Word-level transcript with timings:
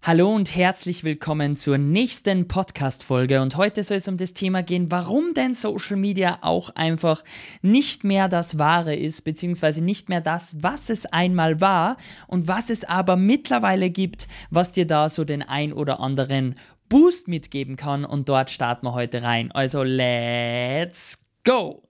Hallo 0.00 0.32
und 0.32 0.54
herzlich 0.54 1.02
willkommen 1.02 1.56
zur 1.56 1.76
nächsten 1.76 2.46
Podcast-Folge. 2.46 3.42
Und 3.42 3.56
heute 3.56 3.82
soll 3.82 3.96
es 3.96 4.06
um 4.06 4.16
das 4.16 4.32
Thema 4.32 4.62
gehen, 4.62 4.92
warum 4.92 5.34
denn 5.34 5.54
Social 5.54 5.96
Media 5.96 6.38
auch 6.42 6.70
einfach 6.70 7.24
nicht 7.62 8.04
mehr 8.04 8.28
das 8.28 8.58
Wahre 8.58 8.94
ist, 8.94 9.22
beziehungsweise 9.22 9.84
nicht 9.84 10.08
mehr 10.08 10.20
das, 10.20 10.62
was 10.62 10.88
es 10.88 11.04
einmal 11.04 11.60
war 11.60 11.96
und 12.28 12.46
was 12.46 12.70
es 12.70 12.84
aber 12.84 13.16
mittlerweile 13.16 13.90
gibt, 13.90 14.28
was 14.50 14.70
dir 14.70 14.86
da 14.86 15.10
so 15.10 15.24
den 15.24 15.42
ein 15.42 15.72
oder 15.72 16.00
anderen 16.00 16.54
Boost 16.88 17.26
mitgeben 17.26 17.76
kann. 17.76 18.04
Und 18.04 18.28
dort 18.28 18.50
starten 18.50 18.86
wir 18.86 18.94
heute 18.94 19.22
rein. 19.24 19.50
Also, 19.50 19.82
let's 19.82 21.26
go! 21.44 21.82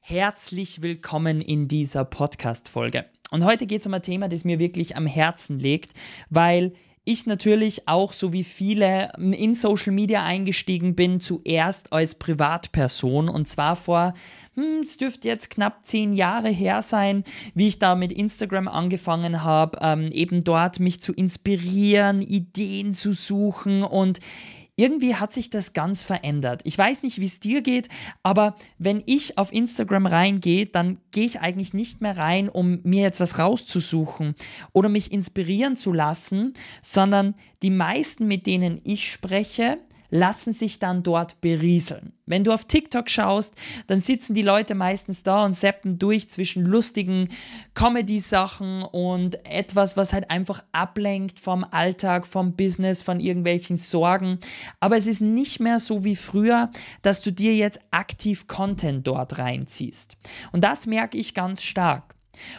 Herzlich 0.00 0.82
willkommen 0.82 1.40
in 1.40 1.68
dieser 1.68 2.04
Podcast-Folge. 2.04 3.06
Und 3.30 3.44
heute 3.44 3.66
geht 3.66 3.80
es 3.80 3.86
um 3.86 3.94
ein 3.94 4.02
Thema, 4.02 4.28
das 4.28 4.44
mir 4.44 4.58
wirklich 4.58 4.96
am 4.96 5.06
Herzen 5.06 5.58
liegt, 5.58 5.94
weil 6.28 6.74
ich 7.12 7.26
natürlich 7.26 7.88
auch, 7.88 8.12
so 8.12 8.32
wie 8.32 8.44
viele, 8.44 9.12
in 9.18 9.54
Social 9.54 9.92
Media 9.92 10.22
eingestiegen 10.22 10.94
bin, 10.94 11.20
zuerst 11.20 11.92
als 11.92 12.14
Privatperson. 12.14 13.28
Und 13.28 13.48
zwar 13.48 13.76
vor, 13.76 14.14
hm, 14.54 14.82
es 14.82 14.96
dürfte 14.96 15.28
jetzt 15.28 15.50
knapp 15.50 15.86
zehn 15.86 16.14
Jahre 16.14 16.48
her 16.48 16.82
sein, 16.82 17.24
wie 17.54 17.68
ich 17.68 17.78
da 17.78 17.94
mit 17.94 18.12
Instagram 18.12 18.68
angefangen 18.68 19.42
habe, 19.42 19.78
ähm, 19.80 20.10
eben 20.12 20.42
dort 20.42 20.80
mich 20.80 21.00
zu 21.00 21.12
inspirieren, 21.12 22.22
Ideen 22.22 22.92
zu 22.92 23.12
suchen 23.12 23.82
und 23.82 24.20
irgendwie 24.80 25.14
hat 25.14 25.30
sich 25.30 25.50
das 25.50 25.74
ganz 25.74 26.02
verändert. 26.02 26.62
Ich 26.64 26.78
weiß 26.78 27.02
nicht, 27.02 27.20
wie 27.20 27.26
es 27.26 27.38
dir 27.38 27.60
geht, 27.60 27.90
aber 28.22 28.56
wenn 28.78 29.02
ich 29.04 29.36
auf 29.36 29.52
Instagram 29.52 30.06
reingehe, 30.06 30.64
dann 30.64 30.96
gehe 31.10 31.26
ich 31.26 31.40
eigentlich 31.40 31.74
nicht 31.74 32.00
mehr 32.00 32.16
rein, 32.16 32.48
um 32.48 32.80
mir 32.82 33.02
jetzt 33.02 33.20
was 33.20 33.38
rauszusuchen 33.38 34.34
oder 34.72 34.88
mich 34.88 35.12
inspirieren 35.12 35.76
zu 35.76 35.92
lassen, 35.92 36.54
sondern 36.80 37.34
die 37.62 37.70
meisten, 37.70 38.26
mit 38.26 38.46
denen 38.46 38.80
ich 38.84 39.12
spreche, 39.12 39.76
lassen 40.10 40.52
sich 40.52 40.78
dann 40.78 41.02
dort 41.02 41.40
berieseln. 41.40 42.12
Wenn 42.26 42.44
du 42.44 42.52
auf 42.52 42.64
TikTok 42.64 43.08
schaust, 43.10 43.54
dann 43.86 44.00
sitzen 44.00 44.34
die 44.34 44.42
Leute 44.42 44.74
meistens 44.74 45.22
da 45.22 45.44
und 45.44 45.54
seppen 45.54 45.98
durch 45.98 46.28
zwischen 46.28 46.64
lustigen 46.64 47.28
Comedy-Sachen 47.74 48.82
und 48.82 49.44
etwas, 49.46 49.96
was 49.96 50.12
halt 50.12 50.30
einfach 50.30 50.62
ablenkt 50.72 51.40
vom 51.40 51.64
Alltag, 51.64 52.26
vom 52.26 52.54
Business, 52.54 53.02
von 53.02 53.18
irgendwelchen 53.20 53.76
Sorgen. 53.76 54.38
Aber 54.78 54.96
es 54.96 55.06
ist 55.06 55.20
nicht 55.20 55.60
mehr 55.60 55.80
so 55.80 56.04
wie 56.04 56.16
früher, 56.16 56.70
dass 57.02 57.22
du 57.22 57.32
dir 57.32 57.54
jetzt 57.54 57.80
aktiv 57.90 58.46
Content 58.46 59.06
dort 59.06 59.38
reinziehst. 59.38 60.16
Und 60.52 60.62
das 60.62 60.86
merke 60.86 61.18
ich 61.18 61.34
ganz 61.34 61.62
stark. 61.62 62.14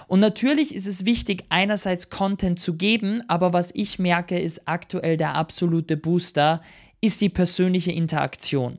Und 0.08 0.20
natürlich 0.20 0.76
ist 0.76 0.88
es 0.88 1.06
wichtig, 1.06 1.45
einerseits 1.50 2.09
Content 2.09 2.59
zu 2.59 2.76
geben, 2.76 3.23
aber 3.28 3.54
was 3.54 3.72
ich 3.73 4.00
merke, 4.00 4.39
ist 4.39 4.67
aktuell 4.67 5.17
der 5.17 5.36
absolute 5.36 5.98
Booster 5.98 6.61
ist 7.02 7.20
die 7.20 7.30
persönliche 7.30 7.92
Interaktion. 7.92 8.78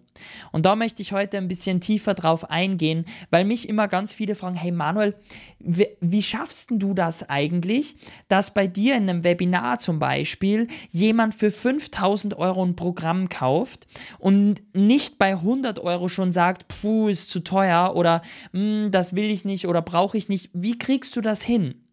Und 0.53 0.65
da 0.65 0.77
möchte 0.77 1.03
ich 1.03 1.13
heute 1.13 1.39
ein 1.39 1.49
bisschen 1.49 1.81
tiefer 1.81 2.15
drauf 2.15 2.51
eingehen, 2.51 3.05
weil 3.31 3.45
mich 3.45 3.69
immer 3.69 3.89
ganz 3.89 4.13
viele 4.13 4.37
fragen, 4.37 4.55
hey 4.55 4.71
Manuel, 4.71 5.17
wie, 5.59 6.23
schaffst 6.23 6.71
du 6.71 6.95
das 6.95 7.29
eigentlich, 7.29 7.97
dass 8.29 8.55
bei 8.55 8.69
dir 8.69 8.97
in 8.97 9.09
einem 9.09 9.25
Webinar 9.25 9.81
zum 9.81 9.99
Beispiel 9.99 10.69
jemand 10.91 11.35
für 11.35 11.51
5000 11.51 12.39
Euro 12.39 12.65
ein 12.65 12.77
Programm 12.77 13.29
kauft 13.29 13.89
und 14.19 14.63
nicht 14.73 15.19
bei 15.19 15.33
100 15.33 15.81
Euro 15.81 16.09
schon 16.09 16.31
sagt, 16.31 16.69
puh, 16.69 17.09
ist 17.09 17.29
zu 17.31 17.41
teuer 17.41 17.95
oder 17.97 18.23
hm, 18.53 18.91
das 18.93 19.17
will 19.17 19.31
ich 19.31 19.45
nicht 19.45 19.67
oder 19.67 19.83
brauche 19.83 20.17
ich 20.17 20.29
nicht. 20.29 20.51
Wie 20.53 20.79
kriegst 20.79 21.17
du 21.17 21.21
das 21.21 21.43
hin? 21.43 21.87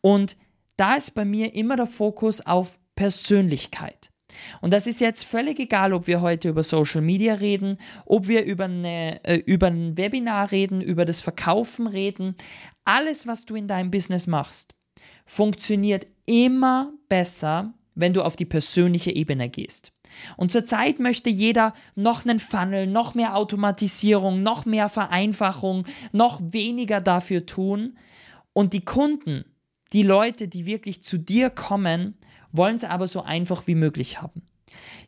Und 0.00 0.36
da 0.76 0.94
ist 0.94 1.14
bei 1.14 1.24
mir 1.24 1.54
immer 1.54 1.76
der 1.76 1.86
Fokus 1.86 2.40
auf 2.40 2.78
Persönlichkeit. 2.94 4.11
Und 4.60 4.72
das 4.72 4.86
ist 4.86 5.00
jetzt 5.00 5.24
völlig 5.24 5.58
egal, 5.58 5.92
ob 5.92 6.06
wir 6.06 6.20
heute 6.20 6.48
über 6.48 6.62
Social 6.62 7.02
Media 7.02 7.34
reden, 7.34 7.78
ob 8.06 8.28
wir 8.28 8.44
über, 8.44 8.64
eine, 8.64 9.24
äh, 9.24 9.36
über 9.36 9.68
ein 9.68 9.96
Webinar 9.96 10.52
reden, 10.52 10.80
über 10.80 11.04
das 11.04 11.20
Verkaufen 11.20 11.86
reden. 11.86 12.36
Alles, 12.84 13.26
was 13.26 13.44
du 13.44 13.54
in 13.54 13.68
deinem 13.68 13.90
Business 13.90 14.26
machst, 14.26 14.74
funktioniert 15.24 16.06
immer 16.26 16.92
besser, 17.08 17.74
wenn 17.94 18.12
du 18.12 18.22
auf 18.22 18.36
die 18.36 18.44
persönliche 18.44 19.10
Ebene 19.10 19.48
gehst. 19.48 19.92
Und 20.36 20.52
zurzeit 20.52 20.98
möchte 20.98 21.30
jeder 21.30 21.72
noch 21.94 22.24
einen 22.24 22.38
Funnel, 22.38 22.86
noch 22.86 23.14
mehr 23.14 23.36
Automatisierung, 23.36 24.42
noch 24.42 24.66
mehr 24.66 24.88
Vereinfachung, 24.88 25.86
noch 26.12 26.40
weniger 26.42 27.00
dafür 27.00 27.46
tun. 27.46 27.96
Und 28.52 28.72
die 28.72 28.84
Kunden, 28.84 29.44
die 29.92 30.02
Leute, 30.02 30.48
die 30.48 30.66
wirklich 30.66 31.02
zu 31.02 31.18
dir 31.18 31.50
kommen, 31.50 32.18
wollen 32.52 32.76
es 32.76 32.84
aber 32.84 33.08
so 33.08 33.22
einfach 33.22 33.66
wie 33.66 33.74
möglich 33.74 34.20
haben. 34.20 34.42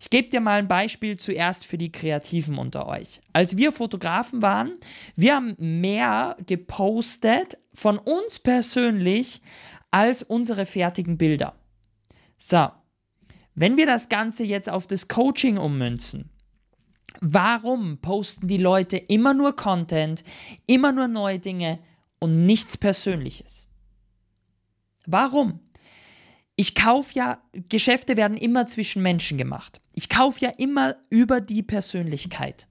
Ich 0.01 0.11
gebe 0.11 0.29
dir 0.29 0.41
mal 0.41 0.59
ein 0.59 0.69
Beispiel 0.69 1.17
zuerst 1.17 1.67
für 1.67 1.79
die 1.79 1.93
Kreativen 1.93 2.59
unter 2.59 2.87
euch. 2.87 3.21
Als 3.33 3.57
wir 3.57 3.73
Fotografen 3.73 4.43
waren, 4.43 4.73
wir 5.17 5.37
haben 5.37 5.57
mehr 5.59 6.37
gepostet 6.47 7.59
von 7.73 7.99
uns 7.99 8.39
persönlich 8.39 9.41
als 9.91 10.23
unsere 10.23 10.67
fertigen 10.67 11.17
Bilder. 11.17 11.55
So, 12.37 12.69
wenn 13.55 13.77
wir 13.77 13.87
das 13.87 14.09
Ganze 14.09 14.45
jetzt 14.45 14.69
auf 14.69 14.87
das 14.87 15.09
Coaching 15.09 15.57
ummünzen, 15.57 16.31
warum 17.21 17.99
posten 17.99 18.49
die 18.49 18.59
Leute 18.59 18.97
immer 18.97 19.35
nur 19.35 19.55
Content, 19.55 20.25
immer 20.67 20.93
nur 20.93 21.09
neue 21.09 21.39
Dinge 21.39 21.79
und 22.19 22.45
nichts 22.45 22.77
Persönliches? 22.77 23.69
Warum? 25.07 25.61
Ich 26.57 26.75
kaufe 26.75 27.13
ja, 27.15 27.39
Geschäfte 27.69 28.17
werden 28.17 28.37
immer 28.37 28.67
zwischen 28.67 29.03
Menschen 29.03 29.39
gemacht. 29.39 29.81
Ich 29.93 30.09
kaufe 30.09 30.41
ja 30.45 30.51
immer 30.51 30.97
über 31.11 31.41
die 31.41 31.63
Persönlichkeit. 31.63 32.69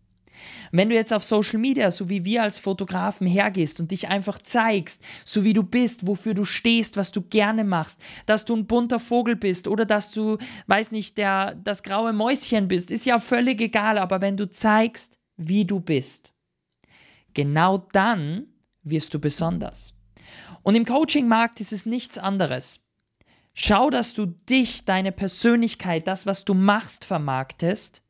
Wenn 0.72 0.90
du 0.90 0.96
jetzt 0.96 1.14
auf 1.14 1.24
Social 1.24 1.60
Media, 1.60 1.92
so 1.92 2.10
wie 2.10 2.26
wir 2.26 2.44
als 2.44 2.60
Fotografen 2.60 3.28
hergehst 3.28 3.80
und 3.80 3.92
dich 3.92 4.10
einfach 4.10 4.40
zeigst, 4.40 5.02
so 5.26 5.44
wie 5.44 5.54
du 5.54 5.64
bist, 5.64 6.08
wofür 6.08 6.34
du 6.34 6.44
stehst, 6.44 6.98
was 6.98 7.12
du 7.12 7.22
gerne 7.22 7.64
machst, 7.64 8.02
dass 8.26 8.46
du 8.46 8.56
ein 8.56 8.66
bunter 8.66 9.00
Vogel 9.00 9.36
bist 9.36 9.68
oder 9.68 9.86
dass 9.86 10.12
du, 10.12 10.38
weiß 10.68 10.92
nicht, 10.92 11.18
der, 11.18 11.56
das 11.56 11.84
graue 11.84 12.14
Mäuschen 12.14 12.68
bist, 12.68 12.92
ist 12.92 13.06
ja 13.06 13.20
völlig 13.20 13.62
egal, 13.62 13.98
aber 13.98 14.22
wenn 14.22 14.38
du 14.38 14.50
zeigst, 14.50 15.20
wie 15.38 15.66
du 15.66 15.80
bist, 15.80 16.34
genau 17.34 17.78
dann 17.92 18.48
wirst 18.84 19.14
du 19.14 19.20
besonders. 19.20 19.94
Und 20.64 20.76
im 20.76 20.86
Coaching-Markt 20.86 21.60
ist 21.62 21.74
es 21.74 21.86
nichts 21.86 22.18
anderes. 22.18 22.83
Schau, 23.54 23.90
dass 23.90 24.14
du 24.14 24.26
dich, 24.26 24.86
deine 24.86 25.12
Persönlichkeit, 25.12 26.08
das, 26.08 26.26
was 26.26 26.44
du 26.44 26.54
machst, 26.54 27.06
vermarktest 27.06 28.02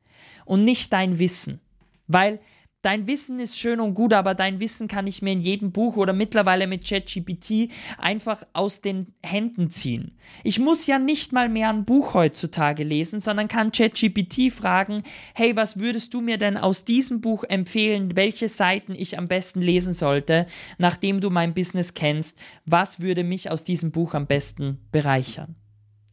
und 0.45 0.63
nicht 0.63 0.93
dein 0.93 1.19
Wissen. 1.19 1.59
Weil 2.07 2.39
dein 2.83 3.07
Wissen 3.07 3.39
ist 3.39 3.57
schön 3.57 3.79
und 3.79 3.95
gut, 3.95 4.13
aber 4.13 4.35
dein 4.35 4.59
Wissen 4.59 4.87
kann 4.87 5.07
ich 5.07 5.21
mir 5.21 5.31
in 5.31 5.39
jedem 5.39 5.71
Buch 5.71 5.97
oder 5.97 6.13
mittlerweile 6.13 6.67
mit 6.67 6.87
ChatGPT 6.87 7.71
einfach 7.97 8.43
aus 8.53 8.81
den 8.81 9.13
Händen 9.23 9.71
ziehen. 9.71 10.17
Ich 10.43 10.59
muss 10.59 10.85
ja 10.85 10.99
nicht 10.99 11.31
mal 11.31 11.49
mehr 11.49 11.69
ein 11.69 11.85
Buch 11.85 12.13
heutzutage 12.13 12.83
lesen, 12.83 13.19
sondern 13.19 13.47
kann 13.47 13.71
ChatGPT 13.71 14.51
fragen, 14.51 15.01
hey, 15.33 15.55
was 15.55 15.79
würdest 15.79 16.13
du 16.13 16.21
mir 16.21 16.37
denn 16.37 16.57
aus 16.57 16.83
diesem 16.83 17.21
Buch 17.21 17.45
empfehlen, 17.45 18.15
welche 18.15 18.49
Seiten 18.49 18.93
ich 18.93 19.17
am 19.17 19.27
besten 19.27 19.61
lesen 19.61 19.93
sollte, 19.93 20.45
nachdem 20.77 21.21
du 21.21 21.29
mein 21.29 21.53
Business 21.53 21.93
kennst, 21.93 22.37
was 22.65 22.99
würde 22.99 23.23
mich 23.23 23.49
aus 23.49 23.63
diesem 23.63 23.91
Buch 23.91 24.13
am 24.13 24.27
besten 24.27 24.79
bereichern? 24.91 25.55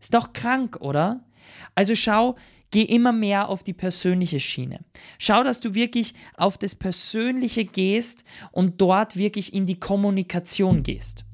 Ist 0.00 0.14
doch 0.14 0.32
krank, 0.32 0.78
oder? 0.80 1.24
Also 1.74 1.94
schau, 1.94 2.36
Geh 2.70 2.82
immer 2.82 3.12
mehr 3.12 3.48
auf 3.48 3.62
die 3.62 3.72
persönliche 3.72 4.38
Schiene. 4.38 4.80
Schau, 5.18 5.42
dass 5.42 5.60
du 5.60 5.74
wirklich 5.74 6.14
auf 6.36 6.56
das 6.56 6.74
Persönliche 6.74 7.64
gehst 7.64 8.24
und 8.52 8.80
dort 8.80 9.16
wirklich 9.16 9.52
in 9.52 9.66
die 9.66 9.80
Kommunikation 9.80 10.82
gehst. 10.82 11.24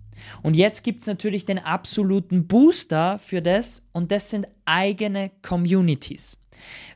Und 0.43 0.57
jetzt 0.57 0.83
gibt 0.83 1.01
es 1.01 1.07
natürlich 1.07 1.45
den 1.45 1.59
absoluten 1.59 2.47
Booster 2.47 3.19
für 3.19 3.43
das 3.43 3.83
und 3.93 4.11
das 4.11 4.31
sind 4.31 4.49
eigene 4.65 5.31
Communities. 5.43 6.39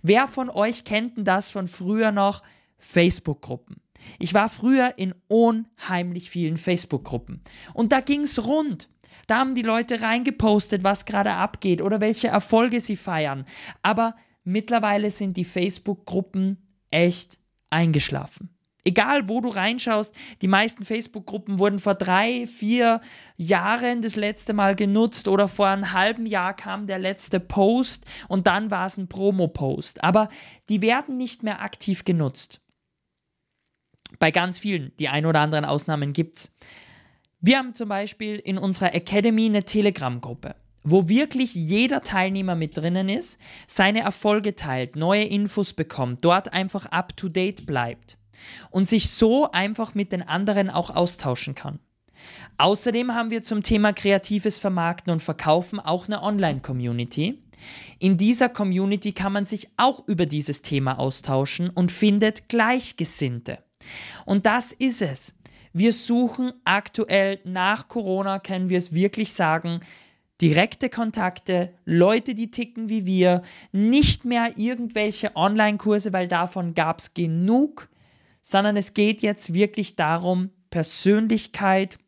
Wer 0.03 0.27
von 0.27 0.49
euch 0.49 0.85
kennt 0.85 1.19
denn 1.19 1.25
das 1.25 1.51
von 1.51 1.67
früher 1.67 2.13
noch? 2.13 2.43
Facebook-Gruppen. 2.79 3.77
Ich 4.19 4.33
war 4.33 4.49
früher 4.49 4.95
in 4.97 5.15
unheimlich 5.29 6.31
vielen 6.31 6.57
Facebook-Gruppen 6.57 7.43
und 7.75 7.93
da 7.93 8.01
ging 8.01 8.23
es 8.23 8.47
rund. 8.47 8.89
Da 9.27 9.39
haben 9.39 9.55
die 9.55 9.63
Leute 9.63 10.01
reingepostet, 10.01 10.83
was 10.83 11.05
gerade 11.05 11.33
abgeht 11.33 11.83
oder 11.83 12.01
welche 12.01 12.29
Erfolge 12.29 12.81
sie 12.81 12.97
feiern. 12.97 13.45
Aber 13.83 14.17
mittlerweile 14.51 15.11
sind 15.11 15.37
die 15.37 15.45
Facebook-Gruppen 15.45 16.59
echt 16.91 17.39
eingeschlafen. 17.71 18.51
Egal, 18.85 19.29
wo 19.29 19.41
du 19.41 19.51
reinschaust, 19.51 20.15
die 20.41 20.49
meisten 20.49 20.85
Facebook-Gruppen 20.85 21.59
wurden 21.59 21.79
vor 21.79 21.95
drei, 21.95 22.47
vier 22.47 23.01
Jahren 23.37 24.01
das 24.01 24.17
letzte 24.17 24.55
Mal 24.55 24.75
genutzt 24.75 25.29
oder 25.29 25.49
vor 25.49 25.67
einem 25.67 25.93
halben 25.93 26.25
Jahr 26.25 26.55
kam 26.55 26.87
der 26.87 26.99
letzte 26.99 27.41
Post 27.41 28.07
und 28.29 28.47
dann 28.47 28.71
war 28.71 28.87
es 28.87 28.97
ein 28.97 29.09
Promo-Post. 29.09 30.03
Aber 30.03 30.31
die 30.71 30.81
werden 30.81 31.19
nicht 31.19 31.43
mehr 31.43 31.61
aktiv 31.61 32.05
genutzt. 32.05 32.61
Bei 34.19 34.31
ganz 34.31 34.59
vielen, 34.59 34.93
die 34.99 35.09
ein 35.09 35.27
oder 35.27 35.41
anderen 35.41 35.67
Ausnahmen 35.67 36.15
gibt 36.15 36.39
es. 36.39 36.53
Wir 37.41 37.59
haben 37.59 37.75
zum 37.75 37.89
Beispiel 37.89 38.37
in 38.37 38.59
unserer 38.59 38.95
Academy 38.95 39.47
eine 39.47 39.65
Telegram-Gruppe. 39.65 40.55
Wo 40.83 41.09
wirklich 41.09 41.55
jeder 41.55 42.03
Teilnehmer 42.03 42.55
mit 42.55 42.77
drinnen 42.77 43.09
ist, 43.09 43.39
seine 43.67 44.01
Erfolge 44.01 44.55
teilt, 44.55 44.97
neue 44.97 45.25
Infos 45.25 45.73
bekommt, 45.73 46.25
dort 46.25 46.53
einfach 46.53 46.87
up-to-date 46.87 47.67
bleibt 47.67 48.17
und 48.71 48.89
sich 48.89 49.11
so 49.11 49.51
einfach 49.51 49.95
mit 49.95 50.13
den 50.13 50.23
anderen 50.23 50.71
auch 50.71 50.91
austauschen 50.91 51.55
kann. 51.55 51.79
Außerdem 52.59 53.15
haben 53.15 53.31
wir 53.31 53.43
zum 53.43 53.63
Thema 53.63 53.93
kreatives 53.93 54.59
Vermarkten 54.59 55.13
und 55.13 55.23
Verkaufen 55.23 55.81
auch 55.81 56.07
eine 56.07 56.23
Online-Community. 56.23 57.43
In 57.99 58.17
dieser 58.17 58.49
Community 58.49 59.13
kann 59.13 59.33
man 59.33 59.45
sich 59.45 59.69
auch 59.77 60.07
über 60.07 60.27
dieses 60.27 60.63
Thema 60.63 60.99
austauschen 60.99 61.71
und 61.71 61.93
findet 61.93 62.49
Gleichgesinnte. 62.49 63.59
Und 64.27 64.47
das 64.47 64.73
ist 64.73 65.03
es. 65.03 65.35
Wir 65.73 65.93
suchen 65.93 66.53
aktuell 66.65 67.41
nach 67.45 67.89
Corona, 67.89 68.39
können 68.39 68.69
wir 68.69 68.79
es 68.79 68.93
wirklich 68.93 69.33
sagen, 69.33 69.81
direkte 70.41 70.89
Kontakte, 70.89 71.73
Leute, 71.85 72.35
die 72.35 72.51
ticken 72.51 72.89
wie 72.89 73.07
wir, 73.07 73.43
nicht 73.73 74.25
mehr 74.25 74.57
irgendwelche 74.57 75.37
Online-Kurse, 75.37 76.13
weil 76.13 76.29
davon 76.29 76.75
gab 76.75 76.99
es 76.99 77.15
genug, 77.15 77.89
sondern 78.41 78.77
es 78.77 78.95
geht 78.95 79.23
jetzt 79.23 79.53
wirklich 79.53 79.97
darum, 79.97 80.51
Persönlichkeit 80.71 81.99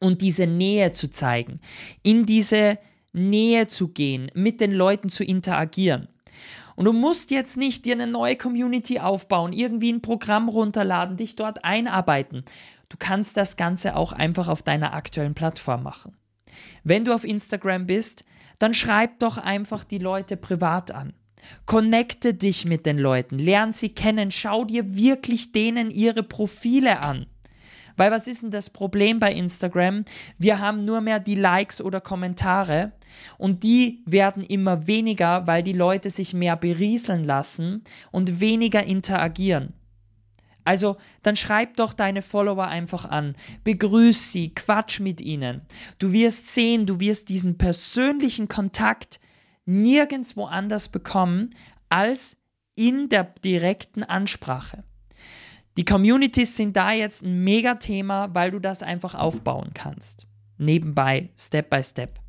und 0.00 0.20
diese 0.20 0.46
Nähe 0.46 0.92
zu 0.92 1.10
zeigen, 1.10 1.60
in 2.02 2.26
diese 2.26 2.78
Nähe 3.12 3.68
zu 3.68 3.88
gehen, 3.88 4.30
mit 4.34 4.60
den 4.60 4.72
Leuten 4.72 5.08
zu 5.08 5.24
interagieren. 5.24 6.08
Und 6.74 6.86
du 6.86 6.92
musst 6.92 7.30
jetzt 7.30 7.56
nicht 7.56 7.84
dir 7.84 7.94
eine 7.94 8.06
neue 8.06 8.36
Community 8.36 8.98
aufbauen, 8.98 9.52
irgendwie 9.52 9.92
ein 9.92 10.02
Programm 10.02 10.48
runterladen, 10.48 11.16
dich 11.16 11.36
dort 11.36 11.64
einarbeiten. 11.64 12.44
Du 12.88 12.96
kannst 12.98 13.36
das 13.36 13.56
Ganze 13.56 13.94
auch 13.96 14.12
einfach 14.12 14.48
auf 14.48 14.62
deiner 14.62 14.94
aktuellen 14.94 15.34
Plattform 15.34 15.82
machen. 15.82 16.16
Wenn 16.84 17.04
du 17.04 17.14
auf 17.14 17.24
Instagram 17.24 17.86
bist, 17.86 18.24
dann 18.58 18.74
schreib 18.74 19.18
doch 19.18 19.38
einfach 19.38 19.84
die 19.84 19.98
Leute 19.98 20.36
privat 20.36 20.90
an. 20.92 21.14
Connecte 21.66 22.34
dich 22.34 22.64
mit 22.64 22.86
den 22.86 22.98
Leuten, 22.98 23.38
lern 23.38 23.72
sie 23.72 23.88
kennen, 23.88 24.30
schau 24.30 24.64
dir 24.64 24.94
wirklich 24.94 25.52
denen 25.52 25.90
ihre 25.90 26.22
Profile 26.22 27.00
an. 27.00 27.26
Weil 27.96 28.10
was 28.10 28.26
ist 28.26 28.42
denn 28.42 28.50
das 28.50 28.70
Problem 28.70 29.18
bei 29.18 29.32
Instagram? 29.32 30.04
Wir 30.38 30.60
haben 30.60 30.84
nur 30.84 31.00
mehr 31.00 31.20
die 31.20 31.34
Likes 31.34 31.80
oder 31.80 32.00
Kommentare 32.00 32.92
und 33.38 33.62
die 33.62 34.02
werden 34.06 34.42
immer 34.42 34.86
weniger, 34.86 35.46
weil 35.46 35.62
die 35.62 35.72
Leute 35.72 36.10
sich 36.10 36.32
mehr 36.32 36.56
berieseln 36.56 37.24
lassen 37.24 37.82
und 38.10 38.40
weniger 38.40 38.84
interagieren. 38.84 39.74
Also 40.64 40.96
dann 41.22 41.36
schreib 41.36 41.76
doch 41.76 41.92
deine 41.92 42.22
Follower 42.22 42.66
einfach 42.66 43.04
an, 43.04 43.34
begrüß 43.64 44.32
sie, 44.32 44.54
quatsch 44.54 45.00
mit 45.00 45.20
ihnen. 45.20 45.62
Du 45.98 46.12
wirst 46.12 46.48
sehen, 46.48 46.86
du 46.86 47.00
wirst 47.00 47.28
diesen 47.28 47.58
persönlichen 47.58 48.48
Kontakt 48.48 49.20
nirgendwo 49.64 50.44
anders 50.44 50.88
bekommen 50.88 51.50
als 51.88 52.36
in 52.74 53.08
der 53.08 53.24
direkten 53.24 54.02
Ansprache. 54.02 54.84
Die 55.76 55.84
Communities 55.84 56.56
sind 56.56 56.76
da 56.76 56.92
jetzt 56.92 57.22
ein 57.22 57.44
Mega-Thema, 57.44 58.34
weil 58.34 58.50
du 58.50 58.58
das 58.58 58.82
einfach 58.82 59.14
aufbauen 59.14 59.70
kannst. 59.74 60.26
Nebenbei, 60.58 61.30
Step 61.36 61.70
by 61.70 61.82
Step. 61.82 62.20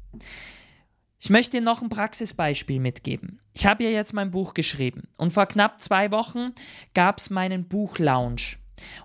Ich 1.24 1.30
möchte 1.30 1.52
dir 1.52 1.64
noch 1.64 1.82
ein 1.82 1.88
Praxisbeispiel 1.88 2.82
mitgeben. 2.82 3.40
Ich 3.54 3.66
habe 3.66 3.86
ja 3.86 3.90
jetzt 3.90 4.12
mein 4.12 4.32
Buch 4.32 4.54
geschrieben 4.54 5.08
und 5.16 5.32
vor 5.32 5.46
knapp 5.46 5.82
zwei 5.82 6.12
Wochen 6.12 6.52
gab 6.94 7.18
es 7.18 7.30
meinen 7.30 7.70
Buchlaunch. 7.70 8.58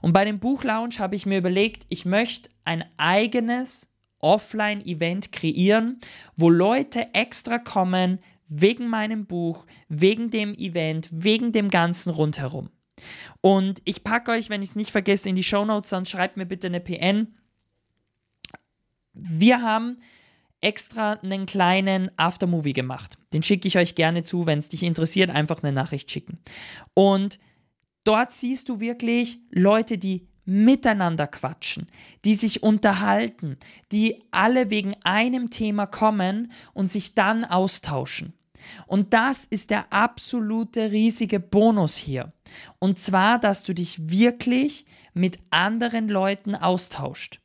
Und 0.02 0.14
bei 0.14 0.24
dem 0.24 0.40
Buchlaunch 0.40 0.98
habe 0.98 1.14
ich 1.14 1.26
mir 1.26 1.38
überlegt, 1.38 1.86
ich 1.90 2.06
möchte 2.06 2.50
ein 2.64 2.84
eigenes 2.96 3.88
Offline-Event 4.18 5.30
kreieren, 5.30 6.00
wo 6.34 6.50
Leute 6.50 7.14
extra 7.14 7.58
kommen 7.58 8.18
wegen 8.48 8.88
meinem 8.88 9.26
Buch, 9.26 9.64
wegen 9.88 10.30
dem 10.30 10.54
Event, 10.54 11.10
wegen 11.12 11.52
dem 11.52 11.68
ganzen 11.68 12.10
rundherum. 12.10 12.70
Und 13.42 13.80
ich 13.84 14.02
packe 14.02 14.32
euch, 14.32 14.50
wenn 14.50 14.62
ich 14.62 14.70
es 14.70 14.76
nicht 14.76 14.90
vergesse, 14.90 15.28
in 15.28 15.36
die 15.36 15.44
Show 15.44 15.64
Notes, 15.64 15.90
sonst 15.90 16.10
schreibt 16.10 16.36
mir 16.36 16.46
bitte 16.46 16.66
eine 16.66 16.80
PN. 16.80 17.36
Wir 19.12 19.62
haben 19.62 19.98
extra 20.60 21.12
einen 21.14 21.46
kleinen 21.46 22.10
Aftermovie 22.16 22.72
gemacht. 22.72 23.16
Den 23.32 23.42
schicke 23.42 23.68
ich 23.68 23.78
euch 23.78 23.94
gerne 23.94 24.22
zu, 24.22 24.46
wenn 24.46 24.58
es 24.58 24.68
dich 24.68 24.82
interessiert, 24.82 25.30
einfach 25.30 25.62
eine 25.62 25.72
Nachricht 25.72 26.10
schicken. 26.10 26.38
Und 26.94 27.38
dort 28.04 28.32
siehst 28.32 28.68
du 28.68 28.80
wirklich 28.80 29.40
Leute, 29.50 29.98
die 29.98 30.28
miteinander 30.44 31.26
quatschen, 31.26 31.88
die 32.24 32.34
sich 32.34 32.62
unterhalten, 32.62 33.58
die 33.92 34.24
alle 34.30 34.70
wegen 34.70 34.94
einem 35.04 35.50
Thema 35.50 35.86
kommen 35.86 36.50
und 36.72 36.88
sich 36.88 37.14
dann 37.14 37.44
austauschen. 37.44 38.32
Und 38.86 39.12
das 39.12 39.44
ist 39.44 39.70
der 39.70 39.92
absolute 39.92 40.90
riesige 40.90 41.38
Bonus 41.38 41.96
hier. 41.96 42.32
Und 42.78 42.98
zwar, 42.98 43.38
dass 43.38 43.62
du 43.62 43.74
dich 43.74 44.10
wirklich 44.10 44.86
mit 45.12 45.38
anderen 45.50 46.08
Leuten 46.08 46.54
austauscht. 46.54 47.40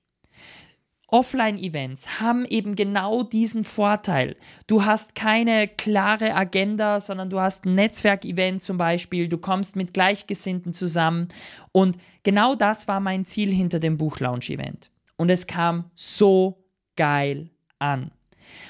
Offline-Events 1.08 2.22
haben 2.22 2.46
eben 2.46 2.76
genau 2.76 3.24
diesen 3.24 3.64
Vorteil. 3.64 4.36
Du 4.68 4.84
hast 4.86 5.16
keine 5.16 5.68
klare 5.68 6.34
Agenda, 6.34 7.00
sondern 7.00 7.30
du 7.30 7.40
hast 7.40 7.66
ein 7.66 7.76
Netzwerk-Event 7.76 8.64
zum 8.64 8.78
Beispiel, 8.78 9.28
du 9.28 9.38
kommst 9.38 9.76
mit 9.76 9.94
Gleichgesinnten 9.94 10.74
zusammen 10.74 11.28
und 11.72 11.98
genau 12.24 12.56
das 12.56 12.88
war 12.88 13.00
mein 13.00 13.26
Ziel 13.26 13.54
hinter 13.54 13.80
dem 13.80 13.98
Buch-Launch-Event. 13.98 14.90
Und 15.18 15.30
es 15.30 15.46
kam 15.46 15.92
so 15.94 16.66
geil 16.96 17.50
an. 17.80 18.12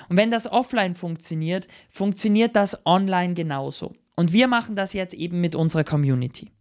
Und 0.10 0.18
wenn 0.18 0.32
das 0.32 0.52
offline 0.52 0.96
funktioniert, 0.96 1.68
funktioniert 1.90 2.56
das 2.56 2.86
online 2.86 3.34
genauso. 3.34 3.94
Und 4.16 4.34
wir 4.34 4.48
machen 4.48 4.76
das 4.76 4.94
jetzt 4.94 5.14
eben 5.14 5.42
mit 5.42 5.56
unserer 5.56 5.84
Community. 5.84 6.52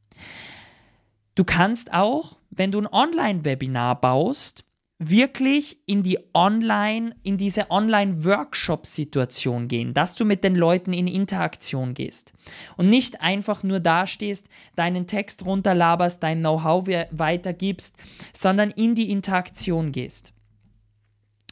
Du 1.35 1.45
kannst 1.45 1.93
auch, 1.93 2.37
wenn 2.51 2.71
du 2.73 2.81
ein 2.81 2.87
Online-Webinar 2.87 4.01
baust, 4.01 4.65
wirklich 5.11 5.79
in 5.87 6.03
die 6.03 6.19
Online, 6.35 7.15
in 7.23 7.37
diese 7.37 7.71
Online-Workshop-Situation 7.71 9.69
gehen, 9.69 9.95
dass 9.95 10.15
du 10.15 10.25
mit 10.25 10.45
den 10.45 10.55
Leuten 10.55 10.93
in 10.93 11.07
Interaktion 11.07 11.95
gehst 11.95 12.33
und 12.77 12.91
nicht 12.91 13.21
einfach 13.21 13.63
nur 13.63 13.81
dastehst, 13.81 14.49
deinen 14.77 15.07
Text 15.07 15.45
runterlaberst, 15.45 16.23
dein 16.23 16.41
Know-how 16.41 16.87
weitergibst, 17.11 17.97
sondern 18.33 18.71
in 18.71 18.95
die 18.95 19.11
Interaktion 19.11 19.93
gehst. 19.93 20.33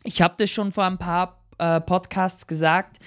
Ich 0.05 0.23
habe 0.23 0.35
das 0.39 0.51
schon 0.51 0.73
vor 0.73 0.85
ein 0.85 0.99
paar 0.99 1.43
äh, 1.59 1.81
Podcasts 1.81 2.47
gesagt, 2.47 2.99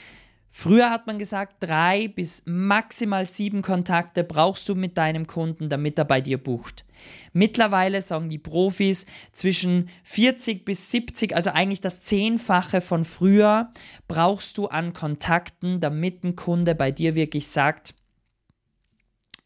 Früher 0.56 0.92
hat 0.92 1.08
man 1.08 1.18
gesagt, 1.18 1.56
drei 1.62 2.08
bis 2.08 2.44
maximal 2.46 3.26
sieben 3.26 3.64
Kontakte 3.64 4.24
brauchst 4.24 4.70
du 4.70 4.76
mit 4.76 5.00
deinem 5.00 5.26
Kunden, 5.26 5.68
damit 5.68 5.98
er 5.98 6.06
bei 6.06 6.22
dir 6.22 6.38
bucht. 6.38 6.86
Mittlerweile 7.34 8.04
sagen 8.04 8.30
die 8.30 8.38
Profis 8.38 9.08
zwischen 9.32 9.90
40 10.04 10.64
bis 10.64 10.92
70, 10.92 11.36
also 11.36 11.50
eigentlich 11.50 11.82
das 11.82 12.02
Zehnfache 12.02 12.82
von 12.82 13.04
früher, 13.04 13.72
brauchst 14.08 14.60
du 14.60 14.68
an 14.68 14.94
Kontakten, 14.94 15.80
damit 15.80 16.24
ein 16.24 16.36
Kunde 16.36 16.76
bei 16.76 16.92
dir 16.92 17.16
wirklich 17.16 17.48
sagt, 17.48 17.96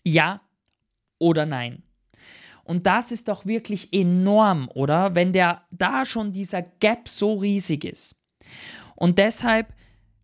ja 0.03 0.41
oder 1.19 1.45
nein. 1.45 1.83
Und 2.65 2.85
das 2.85 3.13
ist 3.13 3.29
doch 3.29 3.45
wirklich 3.45 3.93
enorm, 3.93 4.69
oder? 4.75 5.15
Wenn 5.15 5.31
der 5.31 5.61
da 5.71 6.05
schon 6.05 6.33
dieser 6.33 6.63
Gap 6.63 7.07
so 7.07 7.35
riesig 7.35 7.85
ist. 7.85 8.17
Und 8.97 9.19
deshalb 9.19 9.73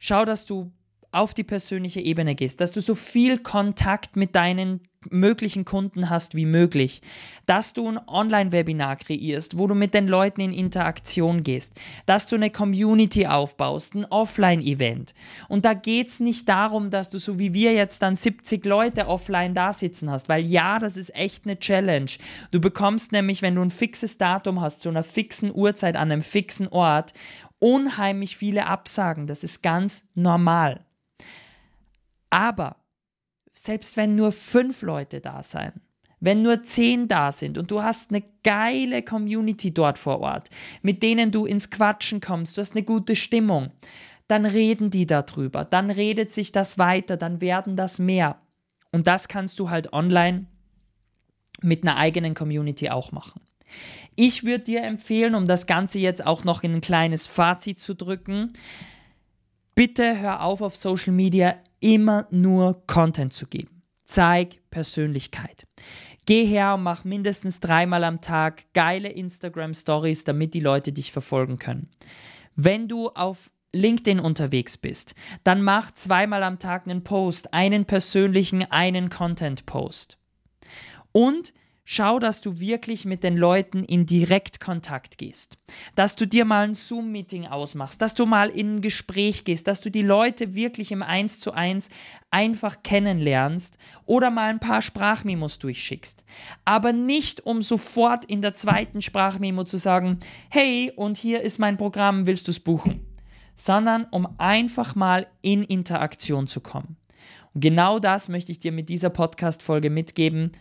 schau, 0.04 0.26
dass 0.26 0.46
du 0.46 0.72
auf 1.12 1.34
die 1.34 1.44
persönliche 1.44 2.02
Ebene 2.02 2.36
gehst, 2.36 2.60
dass 2.60 2.72
du 2.72 2.82
so 2.82 2.94
viel 2.94 3.38
Kontakt 3.38 4.18
mit 4.18 4.36
deinen 4.36 4.82
möglichen 5.10 5.66
Kunden 5.66 6.10
hast 6.10 6.36
wie 6.36 6.46
möglich, 6.46 7.02
dass 7.46 7.74
du 7.74 7.88
ein 7.88 8.00
Online-Webinar 8.08 8.96
kreierst, 8.98 9.58
wo 9.58 9.68
du 9.68 9.76
mit 9.76 9.94
den 9.94 10.08
Leuten 10.08 10.42
in 10.42 10.54
Interaktion 10.54 11.44
gehst, 11.44 11.80
dass 12.06 12.28
du 12.28 12.36
eine 12.36 12.50
Community 12.50 13.28
aufbaust, 13.28 13.96
ein 13.96 14.06
Offline-Event. 14.06 15.14
Und 15.50 15.66
da 15.66 15.74
geht 15.74 16.10
es 16.10 16.20
nicht 16.20 16.48
darum, 16.48 16.90
dass 16.90 17.10
du 17.10 17.18
so 17.18 17.40
wie 17.40 17.54
wir 17.54 17.74
jetzt 17.74 18.02
dann 18.02 18.16
70 18.16 18.66
Leute 18.66 19.08
offline 19.08 19.54
da 19.54 19.74
sitzen 19.74 20.10
hast, 20.10 20.30
weil 20.30 20.46
ja, 20.46 20.80
das 20.80 20.98
ist 20.98 21.16
echt 21.16 21.46
eine 21.46 21.60
Challenge. 21.60 22.12
Du 22.52 22.60
bekommst 22.60 23.12
nämlich, 23.12 23.42
wenn 23.42 23.56
du 23.56 23.62
ein 23.62 23.70
fixes 23.70 24.18
Datum 24.18 24.62
hast, 24.62 24.82
zu 24.82 24.90
einer 24.90 25.04
fixen 25.04 25.54
Uhrzeit 25.54 25.96
an 25.96 26.12
einem 26.12 26.22
fixen 26.22 26.68
Ort, 26.68 27.14
unheimlich 27.60 28.36
viele 28.36 28.68
Absagen. 28.68 29.26
Das 29.26 29.44
ist 29.44 29.64
ganz 29.64 30.08
normal. 30.16 30.86
Aber 32.30 32.83
selbst 33.54 33.96
wenn 33.98 34.16
nur 34.16 34.32
fünf 34.32 34.82
Leute 34.82 35.22
da 35.22 35.44
sein, 35.44 35.74
wenn 36.20 36.42
nur 36.42 36.64
zehn 36.64 37.08
da 37.08 37.32
sind 37.32 37.58
und 37.58 37.70
du 37.70 37.84
hast 37.84 38.12
eine 38.12 38.24
geile 38.44 39.04
Community 39.04 39.74
dort 39.74 40.00
vor 40.00 40.20
Ort, 40.22 40.50
mit 40.82 41.04
denen 41.04 41.32
du 41.32 41.46
ins 41.46 41.70
Quatschen 41.70 42.22
kommst, 42.22 42.58
du 42.58 42.62
hast 42.62 42.76
eine 42.76 42.84
gute 42.84 43.16
Stimmung, 43.16 43.72
dann 44.28 44.46
reden 44.46 44.90
die 44.90 45.06
darüber, 45.06 45.66
dann 45.66 45.92
redet 45.92 46.32
sich 46.32 46.52
das 46.52 46.78
weiter, 46.78 47.18
dann 47.18 47.42
werden 47.42 47.76
das 47.76 48.00
mehr. 48.00 48.40
Und 48.92 49.06
das 49.06 49.28
kannst 49.28 49.60
du 49.60 49.70
halt 49.70 49.92
online 49.94 50.46
mit 51.62 51.84
einer 51.84 51.98
eigenen 51.98 52.34
Community 52.34 52.90
auch 52.90 53.12
machen. 53.12 53.42
Ich 54.16 54.44
würde 54.44 54.64
dir 54.64 54.84
empfehlen, 54.84 55.36
um 55.36 55.48
das 55.48 55.68
Ganze 55.68 56.00
jetzt 56.00 56.26
auch 56.26 56.44
noch 56.44 56.64
in 56.64 56.76
ein 56.76 56.82
kleines 56.82 57.28
Fazit 57.28 57.80
zu 57.80 57.96
drücken, 57.96 58.54
bitte 59.76 60.20
hör 60.20 60.44
auf 60.44 60.62
auf 60.62 60.76
Social 60.76 61.14
Media 61.14 61.56
immer 61.84 62.28
nur 62.32 62.88
Content 62.88 63.34
zu 63.34 63.46
geben. 63.46 63.84
Zeig 64.06 64.60
Persönlichkeit. 64.72 65.68
Geh 66.26 66.46
her 66.46 66.76
und 66.76 66.84
mach 66.84 67.04
mindestens 67.04 67.60
dreimal 67.60 68.06
am 68.06 68.22
Tag 68.22 68.64
geile 68.74 69.10
Instagram 69.10 69.74
Stories, 69.74 70.24
damit 70.24 70.54
die 70.54 70.62
Leute 70.62 70.94
dich 70.94 71.12
verfolgen 71.12 71.58
können. 71.58 71.90
Wenn 72.56 72.88
du 72.88 73.10
auf 73.10 73.52
LinkedIn 73.74 74.20
unterwegs 74.20 74.78
bist, 74.78 75.16
dann 75.44 75.62
mach 75.62 75.92
zweimal 75.92 76.44
am 76.44 76.60
Tag 76.60 76.88
einen 76.88 77.04
Post, 77.04 77.54
einen 77.54 77.86
persönlichen, 77.86 78.64
einen 78.72 79.10
Content-Post. 79.10 80.18
Und 81.12 81.54
schau, 81.86 82.20
dass 82.20 82.42
du 82.42 82.60
wirklich 82.60 83.06
mit 83.06 83.24
den 83.24 83.36
Leuten 83.36 83.84
in 83.84 84.06
Direktkontakt 84.06 85.18
gehst. 85.18 85.58
Dass 85.96 86.16
du 86.16 86.26
dir 86.26 86.46
mal 86.46 86.64
ein 86.64 86.74
Zoom-Meeting 86.74 87.48
ausmachst, 87.48 88.02
dass 88.02 88.14
du 88.14 88.26
mal 88.26 88.50
in 88.50 88.76
ein 88.76 88.82
Gespräch 88.82 89.44
gehst, 89.44 89.68
dass 89.68 89.82
du 89.82 89.92
die 89.92 90.02
Leute 90.02 90.56
wirklich 90.56 90.92
im 90.92 91.04
Eins 91.04 91.40
zu 91.40 91.52
eins 91.52 91.90
einfach 92.32 92.84
kennenlernst 92.84 93.78
oder 94.06 94.32
mal 94.32 94.50
ein 94.50 94.60
paar 94.60 94.82
Sprachmemos 94.82 95.60
durchschickst. 95.60 96.24
Aber 96.66 96.94
nicht, 96.94 97.46
um 97.46 97.62
sofort 97.62 98.26
in 98.26 98.42
der 98.42 98.56
zweiten 98.56 99.02
Sprachmemo 99.02 99.66
zu 99.66 99.78
sagen, 99.78 100.20
hey, 100.50 100.92
und 100.96 101.18
hier 101.18 101.42
ist 101.42 101.60
mein 101.60 101.78
Programm, 101.78 102.26
willst 102.26 102.48
du 102.48 102.52
es 102.52 102.60
buchen? 102.60 103.06
Sondern 103.56 104.06
um 104.06 104.28
einfach 104.40 104.96
mal 104.96 105.28
in 105.42 105.64
Interaktion 105.64 106.48
zu 106.48 106.62
kommen. 106.62 106.98
Und 107.54 107.62
genau 107.62 108.00
das 108.00 108.30
möchte 108.30 108.52
ich 108.52 108.58
dir 108.58 108.72
mit 108.72 108.90
dieser 108.90 109.12
Podcast-Folge 109.12 109.92
mitgeben 109.92 110.54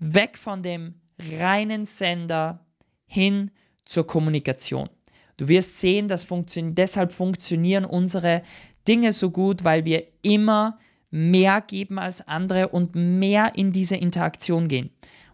weg 0.00 0.36
von 0.36 0.62
dem 0.62 0.94
reinen 1.38 1.86
Sender 1.86 2.66
hin 3.06 3.50
zur 3.84 4.06
Kommunikation. 4.06 4.88
Du 5.36 5.48
wirst 5.48 5.78
sehen, 5.78 6.08
dass 6.08 6.24
funktio 6.24 6.70
deshalb 6.70 7.12
funktionieren 7.12 7.84
unsere 7.84 8.42
Dinge 8.86 9.12
so 9.12 9.30
gut, 9.30 9.64
weil 9.64 9.84
wir 9.84 10.04
immer 10.22 10.78
mehr 11.10 11.60
geben 11.60 11.98
als 11.98 12.26
andere 12.26 12.68
und 12.68 12.94
mehr 12.94 13.52
in 13.54 13.72
diese 13.72 13.96
Interaktion 13.96 14.68
gehen. 14.68 14.90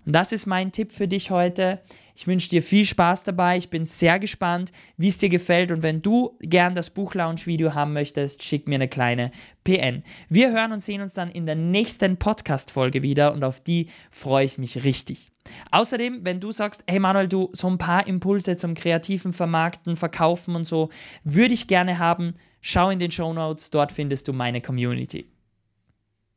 Und 0.06 0.12
das 0.12 0.30
ist 0.30 0.46
mein 0.46 0.70
Tipp 0.70 0.92
für 0.92 1.08
dich 1.08 1.32
heute. 1.32 1.80
Ich 2.14 2.28
wünsche 2.28 2.48
dir 2.48 2.62
viel 2.62 2.84
Spaß 2.84 3.24
dabei. 3.24 3.56
Ich 3.56 3.70
bin 3.70 3.84
sehr 3.84 4.20
gespannt, 4.20 4.70
wie 4.96 5.08
es 5.08 5.18
dir 5.18 5.28
gefällt. 5.28 5.72
Und 5.72 5.82
wenn 5.82 6.00
du 6.00 6.38
gern 6.40 6.76
das 6.76 6.90
Buchlaunch-Video 6.90 7.74
haben 7.74 7.92
möchtest, 7.92 8.44
schick 8.44 8.68
mir 8.68 8.76
eine 8.76 8.88
kleine 8.88 9.32
PN. 9.64 10.04
Wir 10.28 10.52
hören 10.52 10.72
und 10.72 10.82
sehen 10.82 11.00
uns 11.00 11.12
dann 11.12 11.28
in 11.28 11.44
der 11.44 11.56
nächsten 11.56 12.16
Podcast-Folge 12.18 13.02
wieder 13.02 13.32
und 13.32 13.42
auf 13.42 13.58
die 13.58 13.88
freue 14.12 14.44
ich 14.44 14.58
mich 14.58 14.84
richtig. 14.84 15.32
Außerdem, 15.72 16.20
wenn 16.24 16.40
du 16.40 16.52
sagst, 16.52 16.84
hey 16.86 17.00
Manuel, 17.00 17.28
du 17.28 17.50
so 17.52 17.68
ein 17.68 17.78
paar 17.78 18.06
Impulse 18.06 18.56
zum 18.56 18.74
kreativen 18.74 19.32
Vermarkten, 19.32 19.96
Verkaufen 19.96 20.54
und 20.54 20.66
so, 20.66 20.88
würde 21.24 21.54
ich 21.54 21.66
gerne 21.66 21.98
haben, 21.98 22.34
schau 22.60 22.90
in 22.90 23.00
den 23.00 23.10
Show 23.10 23.32
Notes, 23.32 23.70
dort 23.70 23.90
findest 23.90 24.28
du 24.28 24.32
meine 24.32 24.60
Community. 24.60 25.35